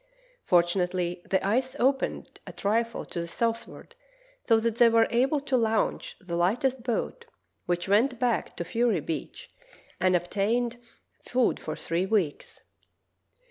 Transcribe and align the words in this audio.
Fortunately 0.43 1.21
the 1.29 1.45
ice 1.45 1.75
opened 1.77 2.39
a 2.47 2.51
trifle 2.51 3.05
to 3.05 3.21
the 3.21 3.27
south 3.27 3.67
ward 3.67 3.93
so 4.47 4.59
that 4.59 4.77
they 4.77 4.89
were 4.89 5.05
able 5.11 5.39
to 5.41 5.55
launch 5.55 6.17
the 6.19 6.35
lightest 6.35 6.81
boat, 6.81 7.27
which 7.67 7.87
went 7.87 8.17
back 8.19 8.55
to 8.55 8.65
Fury 8.65 8.99
Beach 8.99 9.53
and 9.99 10.15
obtained 10.15 10.71
46 10.71 10.89
True 10.89 10.91
Tales 10.91 10.97
of 10.97 10.97
Arctic 10.97 11.29
Heroism 11.29 11.29
food 11.29 11.59
for 11.59 11.75
three 11.75 12.05
weeks. 12.07 12.61